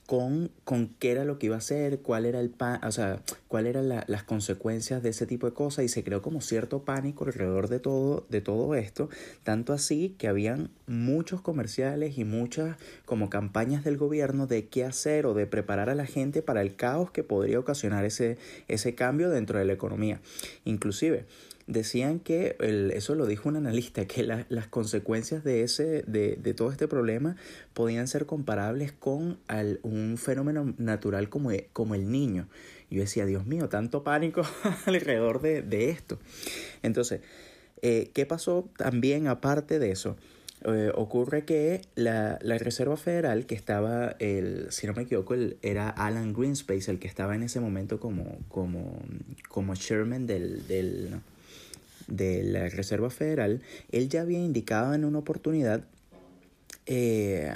[0.08, 3.22] con, con qué era lo que iba a hacer, cuál era el pan, o sea,
[3.50, 7.26] cuáles eran las consecuencias de ese tipo de cosas y se creó como cierto pánico
[7.26, 9.10] alrededor de todo, de todo esto,
[9.44, 15.26] tanto así que habían muchos comerciales y muchas como campañas del gobierno de qué hacer
[15.26, 18.38] o de preparar a la gente para el caos que podría ocasionar ese,
[18.70, 20.22] ese cambio dentro de la economía.
[20.64, 21.26] Inclusive,
[21.68, 26.54] decían que, el, eso lo dijo un analista, que las consecuencias de, ese, de, de,
[26.54, 27.36] todo este problema
[27.74, 32.48] podían ser comparables con al, un fenómeno natural como, como el niño.
[32.90, 34.44] yo decía, Dios mío, tanto pánico
[34.86, 36.18] alrededor de, de esto.
[36.82, 37.22] Entonces,
[37.82, 40.18] eh, ¿qué pasó también aparte de eso?
[40.66, 45.58] Eh, ocurre que la, la, Reserva Federal, que estaba, el, si no me equivoco, el,
[45.62, 49.00] era Alan Greenspace, el que estaba en ese momento como, como,
[49.50, 51.22] como chairman del, del,
[52.08, 55.84] de la Reserva Federal, él ya había indicado en una oportunidad
[56.86, 57.54] eh,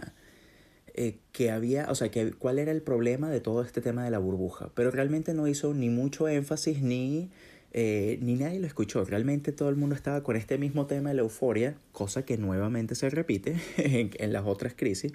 [0.93, 4.11] eh, que había, o sea, que cuál era el problema de todo este tema de
[4.11, 7.29] la burbuja, pero realmente no hizo ni mucho énfasis ni,
[7.71, 9.05] eh, ni nadie lo escuchó.
[9.05, 12.95] Realmente todo el mundo estaba con este mismo tema de la euforia, cosa que nuevamente
[12.95, 15.13] se repite en, las otras crisis.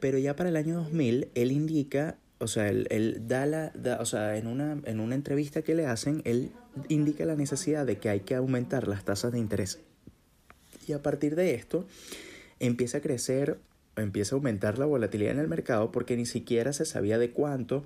[0.00, 4.36] pero ya para el año 2000, él indica o sea, él, da la, o sea,
[4.36, 6.50] en una, en una entrevista que le hacen, él
[6.88, 9.80] indica la necesidad de que hay que aumentar las tasas de interés.
[10.86, 11.86] Y a partir de esto,
[12.60, 13.58] empieza a crecer,
[13.96, 17.84] empieza a aumentar la volatilidad en el mercado porque ni siquiera se sabía de cuánto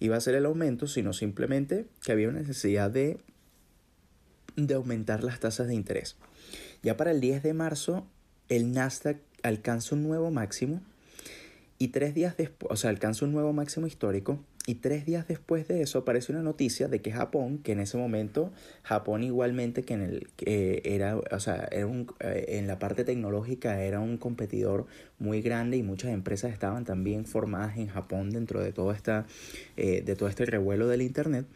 [0.00, 3.18] iba a ser el aumento, sino simplemente que había una necesidad de,
[4.56, 6.16] de aumentar las tasas de interés.
[6.82, 8.06] Ya para el 10 de marzo,
[8.48, 10.80] el Nasdaq alcanza un nuevo máximo
[11.78, 14.40] y tres días después, o sea, alcanza un nuevo máximo histórico.
[14.68, 17.96] Y tres días después de eso aparece una noticia de que Japón, que en ese
[17.96, 18.52] momento,
[18.82, 23.02] Japón igualmente que en el que era, o sea, era un, eh, en la parte
[23.02, 24.84] tecnológica era un competidor
[25.18, 29.26] muy grande y muchas empresas estaban también formadas en Japón dentro de todo esta,
[29.78, 31.46] eh, de todo este revuelo del internet,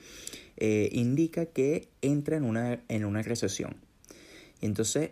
[0.57, 3.77] eh, indica que entra en una, en una recesión.
[4.63, 5.11] Entonces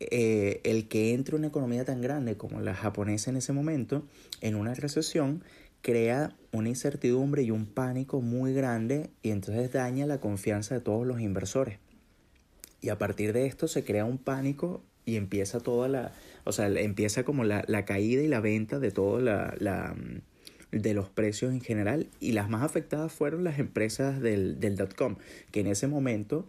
[0.00, 4.04] eh, el que entre una economía tan grande como la japonesa en ese momento,
[4.40, 5.44] en una recesión,
[5.84, 11.06] crea una incertidumbre y un pánico muy grande y entonces daña la confianza de todos
[11.06, 11.78] los inversores.
[12.80, 16.12] Y a partir de esto se crea un pánico y empieza toda la,
[16.44, 19.94] o sea, empieza como la, la caída y la venta de todo la, la,
[20.72, 24.94] de los precios en general y las más afectadas fueron las empresas del, del dot
[24.94, 25.16] com,
[25.50, 26.48] que en ese momento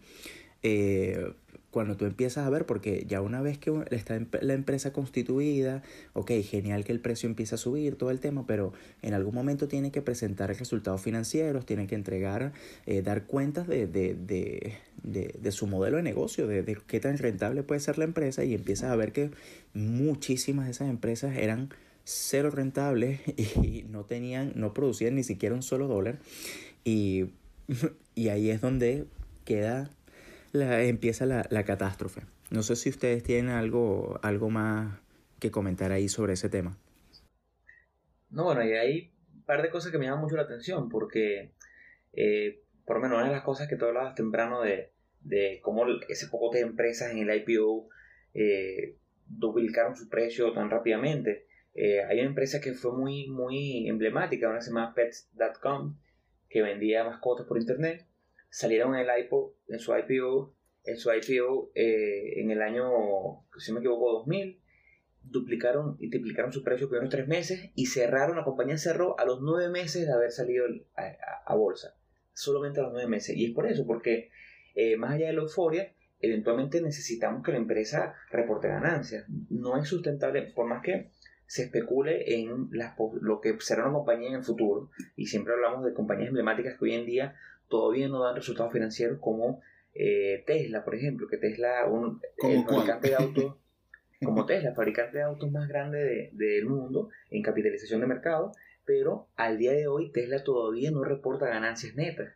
[0.63, 1.33] eh,
[1.75, 5.83] cuando tú empiezas a ver, porque ya una vez que está la empresa constituida,
[6.13, 9.67] ok, genial que el precio empieza a subir, todo el tema, pero en algún momento
[9.67, 12.53] tiene que presentar resultados financieros, tiene que entregar,
[12.85, 17.61] eh, dar cuentas de, de, de, de, su modelo de negocio, de, qué tan rentable
[17.61, 19.31] puede ser la empresa y empiezas a ver que
[19.73, 21.73] muchísimas de esas empresas eran
[22.05, 23.19] cero rentables
[23.61, 26.19] y no tenían, no producían ni siquiera un solo dólar.
[26.85, 27.25] Y,
[28.15, 29.07] y ahí es donde
[29.43, 29.89] queda
[30.61, 32.21] empieza la, la, catástrofe.
[32.49, 34.99] No sé si ustedes tienen algo, algo más
[35.39, 36.77] que comentar ahí sobre ese tema.
[38.29, 41.51] No, bueno, y hay un par de cosas que me llaman mucho la atención, porque
[42.13, 44.91] eh, por lo menos una de las cosas que tú hablabas temprano de,
[45.21, 47.89] de cómo ese poco de empresas en el IPO
[48.33, 51.47] eh, duplicaron su precio tan rápidamente.
[51.73, 55.97] Eh, hay una empresa que fue muy, muy emblemática, una que se llama Pets.com,
[56.49, 58.05] que vendía mascotas por internet
[58.55, 62.85] salieron en, el IPO, en su IPO, en su IPO eh, en el año,
[63.57, 64.61] si me equivoco, 2000,
[65.23, 69.25] duplicaron y triplicaron su precio en unos tres meses y cerraron, la compañía cerró a
[69.25, 71.97] los nueve meses de haber salido a, bolsa,
[72.31, 73.35] solamente a los nueve meses.
[73.35, 74.29] Y es por eso, porque
[74.73, 79.25] eh, más allá de la euforia, eventualmente necesitamos que la empresa reporte ganancias.
[79.49, 81.09] No es sustentable, por más que
[81.47, 85.85] se especule en las, lo que será una compañía en el futuro, y siempre hablamos
[85.85, 87.35] de compañías emblemáticas que hoy en día
[87.67, 89.61] todavía no dan resultados financieros como
[89.93, 93.55] eh, Tesla, por ejemplo, que Tesla, un, el fabricante de autos,
[94.23, 98.51] como Tesla, fabricante de autos más grande del mundo en capitalización de mercado,
[98.85, 102.33] pero al día de hoy Tesla todavía no reporta ganancias netas.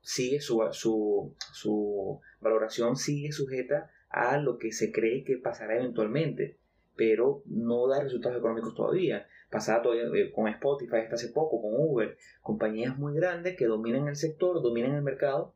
[0.00, 6.56] Sigue su, su, su valoración sigue sujeta a lo que se cree que pasará eventualmente,
[6.98, 11.72] pero no da resultados económicos todavía pasaba todavía eh, con Spotify hasta hace poco, con
[11.74, 15.54] Uber, compañías muy grandes que dominan el sector, dominan el mercado,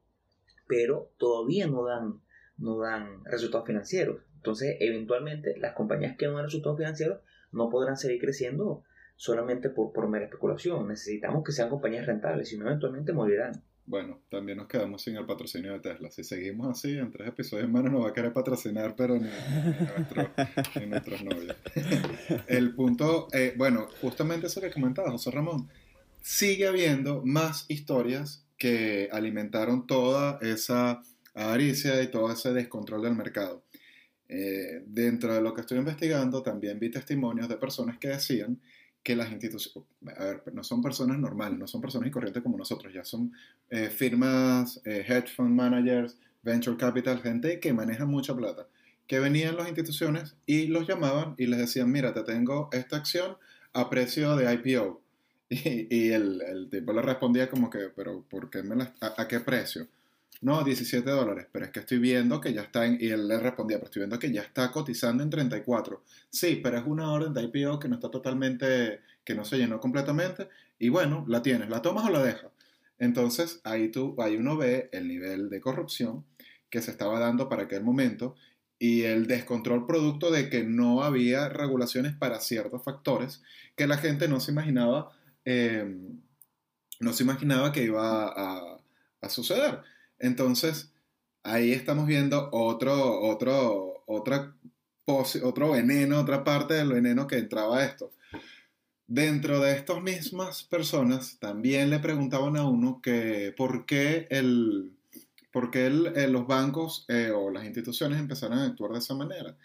[0.66, 2.20] pero todavía no dan,
[2.56, 4.22] no dan resultados financieros.
[4.36, 8.84] Entonces, eventualmente, las compañías que no dan resultados financieros no podrán seguir creciendo
[9.16, 10.88] solamente por, por mera especulación.
[10.88, 13.62] Necesitamos que sean compañías rentables, si no, eventualmente morirán.
[13.84, 16.10] Bueno, también nos quedamos sin el patrocinio de Tesla.
[16.10, 19.28] Si seguimos así, en tres episodios más nos va a querer patrocinar, pero ni,
[20.86, 21.56] nuestros novios.
[22.46, 25.68] el punto, eh, bueno, justamente eso que comentaba José Ramón,
[26.20, 31.02] sigue habiendo más historias que alimentaron toda esa
[31.34, 33.64] avaricia y todo ese descontrol del mercado.
[34.28, 38.60] Eh, dentro de lo que estoy investigando, también vi testimonios de personas que decían
[39.02, 42.92] que las instituciones, a ver, no son personas normales, no son personas corrientes como nosotros,
[42.92, 43.32] ya son
[43.70, 48.66] eh, firmas, eh, hedge fund managers, venture capital, gente que maneja mucha plata,
[49.06, 53.36] que venían las instituciones y los llamaban y les decían, mira, te tengo esta acción
[53.72, 55.00] a precio de IPO.
[55.54, 59.38] Y, el, el, tipo le respondía como que, pero ¿por qué me la, a, qué
[59.40, 59.86] precio?
[60.40, 63.76] No, 17 dólares, pero es que estoy viendo que ya está y él le respondía,
[63.76, 66.02] pero estoy viendo que ya está cotizando en 34.
[66.30, 69.78] Sí, pero es una orden de IPO que no está totalmente, que no se llenó
[69.78, 70.48] completamente,
[70.80, 72.50] y bueno, la tienes, la tomas o la dejas.
[72.98, 76.24] Entonces, ahí, tú, ahí uno ve el nivel de corrupción
[76.70, 78.34] que se estaba dando para aquel momento
[78.80, 83.42] y el descontrol producto de que no había regulaciones para ciertos factores
[83.76, 85.12] que la gente no se imaginaba,
[85.44, 85.98] eh,
[86.98, 88.26] no se imaginaba que iba
[89.20, 89.82] a suceder.
[90.22, 90.90] Entonces,
[91.42, 94.54] ahí estamos viendo otro, otro, otra
[95.04, 98.12] otro veneno, otra parte del veneno que entraba esto.
[99.06, 104.92] Dentro de estas mismas personas también le preguntaban a uno que por qué, el,
[105.50, 109.56] por qué eh, los bancos eh, o las instituciones empezaron a actuar de esa manera.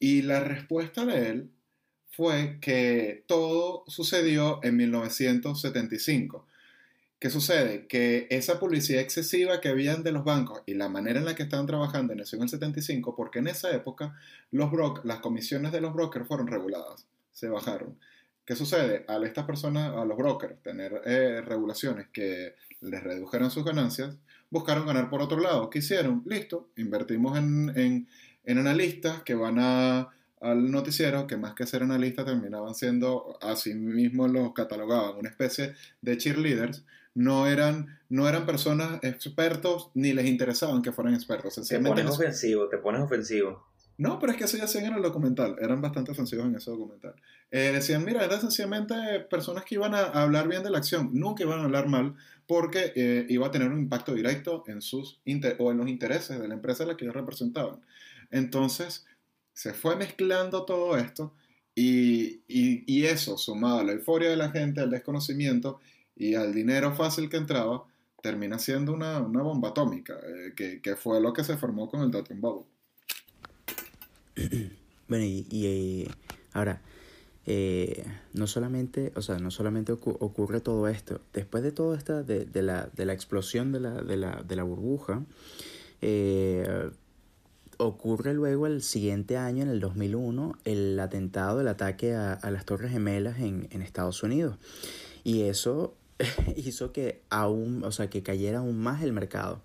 [0.00, 1.50] Y la respuesta de él
[2.10, 6.46] fue que todo sucedió en 1975.
[7.22, 7.86] ¿Qué sucede?
[7.86, 11.44] Que esa publicidad excesiva que habían de los bancos y la manera en la que
[11.44, 14.16] estaban trabajando nació en el 75 porque en esa época
[14.50, 14.72] los
[15.04, 17.96] las comisiones de los brokers fueron reguladas, se bajaron.
[18.44, 19.04] ¿Qué sucede?
[19.06, 24.16] Al estas personas, a los brokers, tener eh, regulaciones que les redujeran sus ganancias,
[24.50, 25.70] buscaron ganar por otro lado.
[25.70, 26.24] ¿Qué hicieron?
[26.26, 28.08] Listo, invertimos en, en,
[28.42, 30.08] en analistas que van a
[30.40, 35.74] al noticiero que más que ser analistas terminaban siendo, así mismo los catalogaban, una especie
[36.00, 41.54] de cheerleaders, no eran, no eran personas expertos ni les interesaban que fueran expertos.
[41.68, 43.72] Te pones ofensivo, te pones ofensivo.
[43.98, 46.70] No, pero es que eso ya hacían en el documental, eran bastante ofensivos en ese
[46.70, 47.14] documental.
[47.50, 48.94] Eh, decían, mira, eran sencillamente
[49.30, 52.14] personas que iban a, hablar bien de la acción, nunca iban a hablar mal,
[52.46, 55.20] porque eh, iba a tener un impacto directo en sus
[55.58, 57.80] o en los intereses de la empresa a la que ellos representaban.
[58.30, 59.06] Entonces,
[59.52, 61.34] se fue mezclando todo esto
[61.74, 65.80] y, y, eso, sumado a la euforia de la gente, al desconocimiento
[66.16, 67.84] y al dinero fácil que entraba,
[68.22, 72.02] termina siendo una, una bomba atómica, eh, que, que, fue lo que se formó con
[72.02, 72.66] el Datum Bubble.
[75.08, 76.08] Bueno, y, y
[76.54, 76.80] ahora,
[77.44, 82.44] eh, no solamente, o sea, no solamente ocurre todo esto, después de todo esto, de,
[82.46, 85.22] de, la, de la explosión de la, de la, la burbuja,
[86.00, 86.90] eh,
[87.78, 92.92] ocurre luego el siguiente año, en el 2001, el atentado, el ataque a, las Torres
[92.92, 94.56] Gemelas en, en, Estados Unidos.
[95.24, 95.94] Y eso
[96.56, 99.60] hizo que aún, o sea, que cayera aún más el mercado.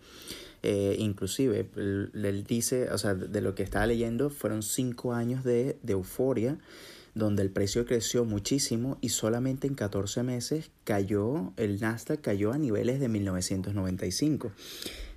[0.64, 5.78] Eh, inclusive, él, dice, o sea, de lo que estaba leyendo, fueron cinco años de,
[5.84, 6.58] de euforia
[7.18, 12.58] donde el precio creció muchísimo y solamente en 14 meses cayó, el Nasdaq cayó a
[12.58, 14.52] niveles de 1995.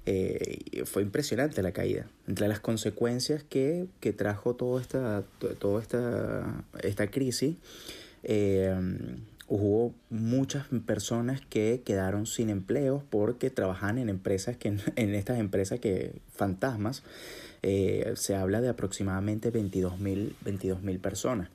[0.06, 2.06] Eh, fue impresionante la caída.
[2.26, 5.24] Entre las consecuencias que, que trajo toda esta,
[5.58, 7.56] toda esta, esta crisis,
[8.22, 8.74] eh,
[9.50, 15.80] hubo muchas personas que quedaron sin empleos porque trabajan en empresas que en estas empresas
[15.80, 17.02] que fantasmas
[17.62, 21.50] eh, se habla de aproximadamente 22 mil personas.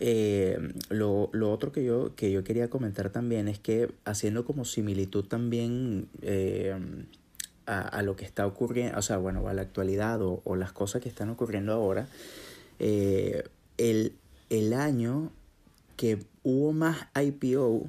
[0.00, 4.64] Eh, lo, lo, otro que yo, que yo quería comentar también es que haciendo como
[4.64, 6.74] similitud también eh,
[7.66, 10.72] a, a, lo que está ocurriendo, o sea, bueno, a la actualidad o, o las
[10.72, 12.08] cosas que están ocurriendo ahora,
[12.80, 14.12] el,
[14.50, 15.30] el año
[16.02, 17.86] que hubo más IPO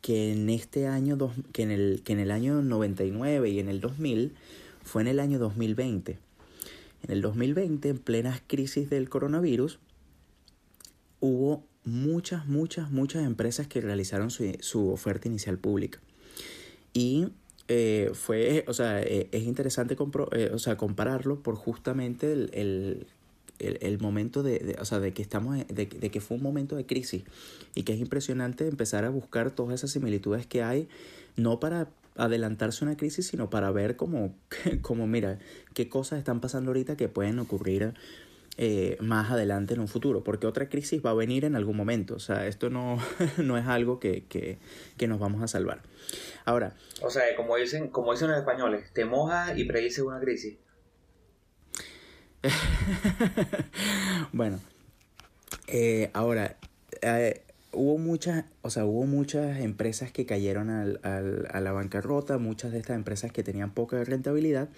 [0.00, 3.68] que en este año, dos, que, en el, que en el año 99 y en
[3.68, 4.36] el 2000
[4.84, 6.16] fue en el año 2020.
[7.02, 9.80] En el 2020, en plenas crisis del coronavirus,
[11.18, 15.98] hubo muchas, muchas, muchas empresas que realizaron su, su oferta inicial pública.
[16.92, 17.30] Y
[17.66, 22.50] eh, fue, o sea, eh, es interesante compro, eh, o sea, compararlo por justamente el,
[22.54, 23.08] el,
[23.58, 26.42] el, el momento de, de, o sea, de que estamos, de, de, que fue un
[26.42, 27.24] momento de crisis
[27.74, 30.88] y que es impresionante empezar a buscar todas esas similitudes que hay,
[31.36, 34.34] no para adelantarse una crisis, sino para ver cómo,
[34.82, 35.38] cómo, mira,
[35.74, 37.94] qué cosas están pasando ahorita que pueden ocurrir
[38.60, 42.16] eh, más adelante en un futuro, porque otra crisis va a venir en algún momento.
[42.16, 42.98] O sea, esto no,
[43.38, 44.58] no es algo que, que,
[44.96, 45.82] que, nos vamos a salvar.
[46.44, 46.74] Ahora.
[47.00, 50.56] O sea, como dicen, como dicen los españoles, te mojas y predices una crisis.
[54.32, 54.58] bueno,
[55.66, 56.56] eh, ahora,
[57.02, 57.42] eh,
[57.72, 62.96] hubo muchas, o sea, hubo muchas empresas que cayeron a la bancarrota, muchas de estas
[62.96, 64.68] empresas que tenían poca rentabilidad.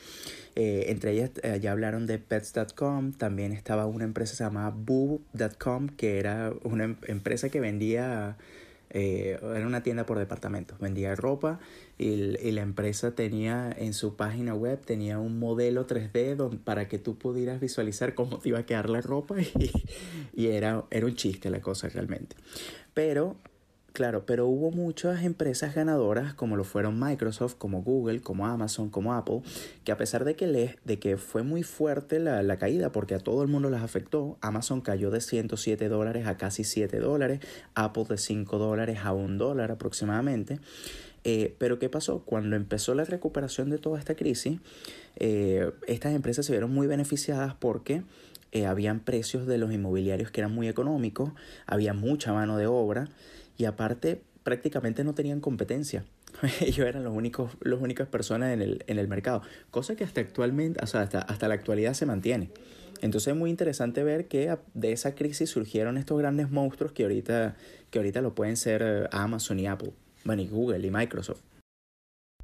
[0.57, 6.53] Eh, entre ellas ya hablaron de pets.com, también estaba una empresa llamada boo.com, que era
[6.64, 8.37] una em, empresa que vendía
[8.93, 11.61] era una tienda por departamentos, vendía ropa
[12.01, 16.98] y, la empresa tenía en su página web tenía un modelo 3D donde, para que
[16.98, 19.36] tú pudieras visualizar cómo te iba a quedar la ropa
[20.32, 22.36] y, era, era un chiste la cosa realmente.
[22.94, 23.36] Pero
[23.92, 29.14] Claro, pero hubo muchas empresas ganadoras como lo fueron Microsoft, como Google, como Amazon, como
[29.14, 29.42] Apple,
[29.82, 33.16] que a pesar de que, le, de que fue muy fuerte la, la, caída porque
[33.16, 37.40] a todo el mundo las afectó, Amazon cayó de 107 dólares a casi 7 dólares,
[37.74, 40.61] Apple de 5 dólares a 1 dólar aproximadamente.
[41.25, 42.23] Eh, pero ¿qué pasó?
[42.25, 44.59] Cuando empezó la recuperación de toda esta crisis,
[45.16, 48.03] eh, estas empresas se vieron muy beneficiadas porque
[48.53, 51.33] eh, habían precios de los inmobiliarios que eran muy económicos,
[51.66, 53.09] había mucha mano de obra
[53.59, 56.05] y aparte prácticamente no tenían competencia.
[56.61, 60.21] Ellos eran los únicos, las únicas personas en el, en el mercado, cosa que hasta
[60.21, 62.51] actualmente, o sea, hasta, hasta la actualidad se mantiene.
[63.03, 67.57] Entonces es muy interesante ver que de esa crisis surgieron estos grandes monstruos que ahorita,
[67.91, 69.93] que ahorita lo pueden ser eh, Amazon y Apple,
[70.25, 71.43] bueno, y Google y Microsoft.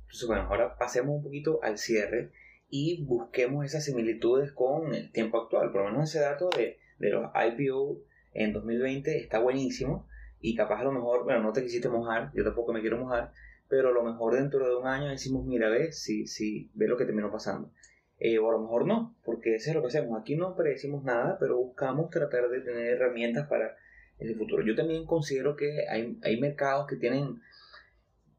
[0.02, 2.30] Entonces, bueno, ahora pasemos un poquito al cierre
[2.68, 5.72] y busquemos esas similitudes con el tiempo actual.
[5.72, 7.98] Por lo menos ese dato de, de los IPO
[8.32, 10.06] en 2020 está buenísimo
[10.40, 13.32] y capaz a lo mejor, bueno, no te quisiste mojar, yo tampoco me quiero mojar,
[13.68, 16.96] pero a lo mejor dentro de un año decimos, mira, ve, si, si, ve lo
[16.96, 17.70] que terminó pasando.
[18.18, 20.18] Eh, o a lo mejor no, porque eso es lo que hacemos.
[20.18, 23.76] Aquí no predecimos nada, pero buscamos tratar de tener herramientas para
[24.18, 24.62] el futuro.
[24.64, 27.40] Yo también considero que hay, hay mercados que tienen,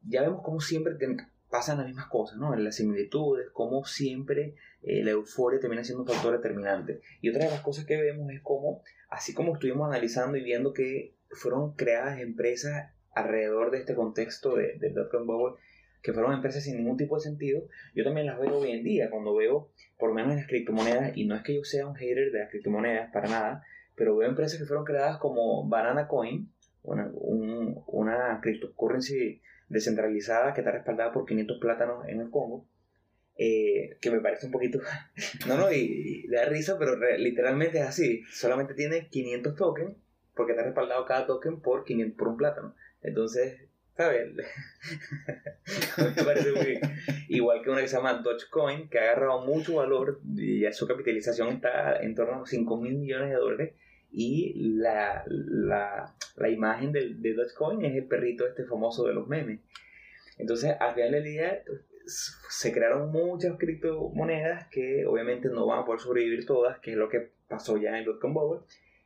[0.08, 0.95] ya vemos como siempre
[1.49, 2.55] pasan las mismas cosas, ¿no?
[2.55, 7.01] Las similitudes, como siempre eh, la euforia termina siendo un factor determinante.
[7.22, 10.74] Y otra de las cosas que vemos es como, así como estuvimos analizando y viendo
[10.74, 15.58] que fueron creadas empresas alrededor de este contexto de, del dot-com bubble,
[16.01, 17.64] que fueron empresas sin ningún tipo de sentido,
[17.95, 21.18] yo también las veo hoy en día, cuando veo, por lo menos en las criptomonedas,
[21.18, 23.64] y no es que yo sea un hater de las criptomonedas, para nada,
[23.95, 26.51] pero veo empresas que fueron creadas como Banana Coin,
[26.84, 32.65] una, un, una cryptocurrency descentralizada que está respaldada por 500 plátanos en el Congo,
[33.38, 34.80] eh, que me parece un poquito...
[35.47, 39.95] no, no, y, y da risa, pero re, literalmente es así, solamente tiene 500 tokens
[40.38, 42.76] porque está respaldado cada token por, 500, por un plátano.
[43.01, 43.59] Entonces,
[43.97, 44.34] ¿sabes?
[45.97, 46.82] me parece muy bien.
[47.28, 51.49] Igual que una que se llama Dogecoin, que ha agarrado mucho valor y su capitalización
[51.49, 53.74] está en torno a 5 mil millones de dólares.
[54.20, 59.28] Y la, la, la imagen de, de Dogecoin es el perrito este famoso de los
[59.28, 59.59] memes.
[60.39, 61.63] Entonces, al final del día,
[62.07, 67.09] se crearon muchas criptomonedas que obviamente no van a poder sobrevivir todas, que es lo
[67.09, 68.61] que pasó ya en el dotcom bubble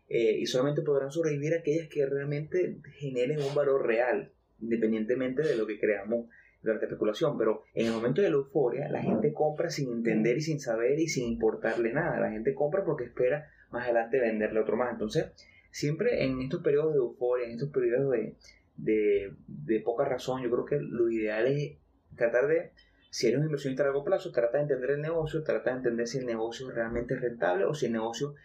[0.08, 4.32] eh, y solamente podrán sobrevivir aquellas que realmente generen un valor real,
[4.62, 6.28] independientemente de lo que creamos
[6.62, 7.38] durante la especulación.
[7.38, 10.98] Pero en el momento de la euforia, la gente compra sin entender y sin saber
[11.02, 12.18] y sin importarle nada.
[12.22, 14.92] La gente compra porque espera más adelante venderle otro más.
[14.92, 15.32] Entonces,
[15.72, 18.36] siempre en estos periodos de euforia, en estos periodos de,
[18.78, 21.78] de, de poca razón, yo creo que lo ideal es
[22.16, 22.72] tratar de
[23.12, 26.08] si eres un inversionista a largo plazo, trata de entender el negocio, trata de entender
[26.08, 28.36] si el negocio realmente es rentable o si el negocio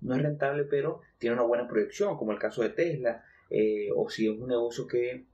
[0.00, 4.10] no es rentable, pero tiene una buena proyección, como el caso de Tesla, eh, o
[4.10, 5.26] si es un negocio que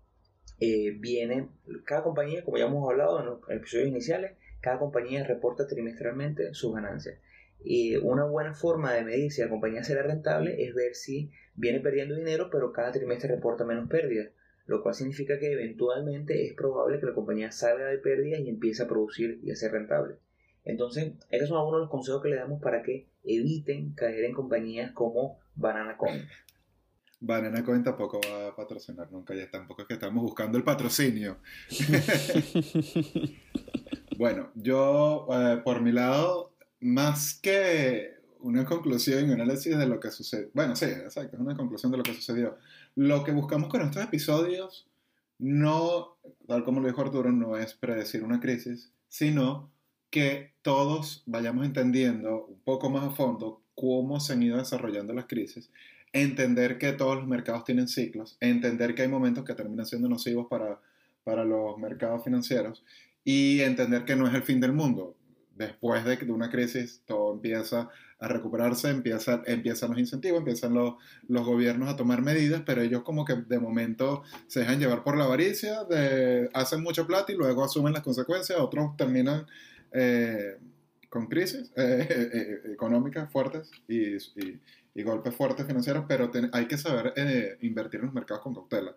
[0.60, 1.48] eh, viene,
[1.84, 6.74] cada compañía, como ya hemos hablado en los episodios iniciales, cada compañía reporta trimestralmente sus
[6.74, 7.18] ganancias.
[7.64, 11.80] Y una buena forma de medir si la compañía será rentable es ver si viene
[11.80, 14.30] perdiendo dinero, pero cada trimestre reporta menos pérdidas,
[14.66, 18.82] lo cual significa que eventualmente es probable que la compañía salga de pérdidas y empiece
[18.82, 20.16] a producir y a ser rentable.
[20.64, 24.32] Entonces, estos son algunos de los consejos que le damos para que eviten caer en
[24.32, 26.22] compañías como Banana Coin.
[27.20, 31.38] Banana Coin tampoco va a patrocinar nunca, ya tampoco es que estamos buscando el patrocinio.
[34.18, 36.51] bueno, yo eh, por mi lado,
[36.82, 41.40] más que una conclusión y un análisis de lo que sucede, bueno, sí, exacto, es
[41.40, 42.58] una conclusión de lo que sucedió.
[42.96, 44.86] Lo que buscamos con estos episodios,
[45.38, 46.16] no,
[46.46, 49.70] tal como lo dijo Arturo, no es predecir una crisis, sino
[50.10, 55.26] que todos vayamos entendiendo un poco más a fondo cómo se han ido desarrollando las
[55.26, 55.70] crisis,
[56.12, 60.46] entender que todos los mercados tienen ciclos, entender que hay momentos que terminan siendo nocivos
[60.50, 60.80] para,
[61.24, 62.84] para los mercados financieros
[63.24, 65.16] y entender que no es el fin del mundo.
[65.56, 67.90] Después de, de una crisis todo empieza
[68.22, 70.94] a recuperarse, empieza, empiezan los incentivos, empiezan los,
[71.26, 75.18] los gobiernos a tomar medidas, pero ellos como que de momento se dejan llevar por
[75.18, 79.46] la avaricia, de, hacen mucho plata y luego asumen las consecuencias, otros terminan
[79.90, 80.56] eh,
[81.08, 84.60] con crisis eh, eh, económicas fuertes y, y,
[84.94, 87.12] y, golpes fuertes financieros, pero ten, hay que saber
[87.60, 88.94] invertir en los mercados con cautela.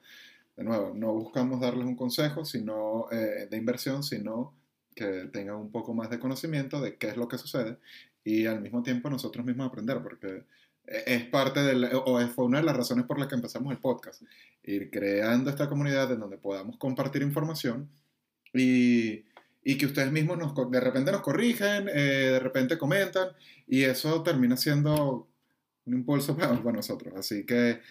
[0.56, 4.54] De nuevo, no buscamos darles un consejo sino, de inversión, sino
[4.96, 7.78] que tengan un poco más de conocimiento de qué es lo que sucede
[8.24, 10.44] y al mismo tiempo nosotros mismos aprender, porque
[10.86, 14.24] es parte del, o fue una de las razones por las que empezamos el podcast,
[14.64, 17.90] ir creando esta comunidad en donde podamos compartir información
[18.54, 19.24] y,
[19.64, 23.30] y que ustedes mismos nos, de repente nos corrigen, eh, de repente comentan
[23.68, 25.28] y eso termina siendo
[25.86, 27.14] un impulso para, nosotros.
[27.16, 27.82] Así que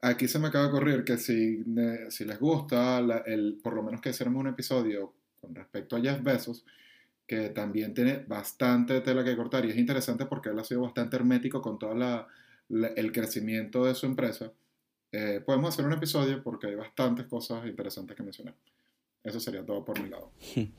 [0.00, 1.64] aquí se me acaba de ocurrir que si,
[2.10, 5.14] si les gusta, el, por lo menos que hiciéramos un episodio
[5.46, 6.64] con respecto a Jeff Bezos,
[7.26, 11.16] que también tiene bastante tela que cortar y es interesante porque él ha sido bastante
[11.16, 12.26] hermético con todo la,
[12.68, 14.52] la, el crecimiento de su empresa.
[15.12, 18.54] Eh, podemos hacer un episodio porque hay bastantes cosas interesantes que mencionar.
[19.22, 20.30] Eso sería todo por mi lado.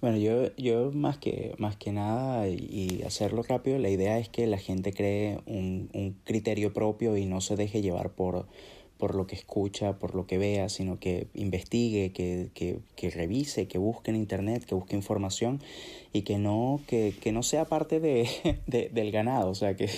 [0.00, 4.46] Bueno, yo, yo más, que, más que nada, y hacerlo rápido, la idea es que
[4.46, 8.46] la gente cree un, un criterio propio y no se deje llevar por,
[9.00, 13.66] por lo que escucha, por lo que vea, sino que investigue, que, que, que revise,
[13.66, 15.60] que busque en internet, que busque información
[16.12, 18.28] y que no, que, que no sea parte de,
[18.66, 19.88] de, del ganado, o sea, que,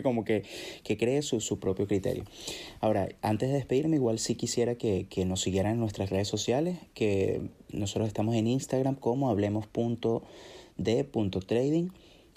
[0.02, 0.44] como que
[0.84, 2.24] cree su, su, propio criterio.
[2.80, 6.78] Ahora, antes de despedirme, igual sí quisiera que, que nos siguieran en nuestras redes sociales,
[6.94, 7.40] que
[7.72, 11.88] nosotros estamos en Instagram como hablemos.de.trading.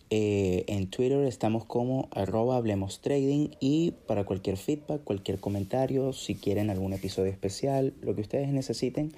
[0.09, 6.35] Eh, en Twitter estamos como arroba hablemos trading y para cualquier feedback, cualquier comentario, si
[6.35, 9.11] quieren algún episodio especial, lo que ustedes necesiten,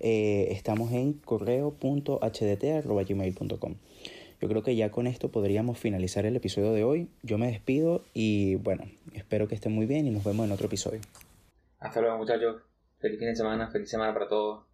[0.00, 3.74] eh, estamos en correo.hdt.gmail.com.
[4.40, 7.08] Yo creo que ya con esto podríamos finalizar el episodio de hoy.
[7.22, 8.82] Yo me despido y bueno,
[9.14, 10.98] espero que estén muy bien y nos vemos en otro episodio.
[11.78, 12.62] Hasta luego muchachos.
[12.98, 14.71] Feliz fin de semana, feliz semana para todos.